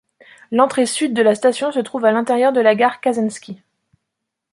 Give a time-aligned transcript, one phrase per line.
[0.51, 3.61] L'entrée sud de la station se trouve à l'intérieur de la gare Kazanski.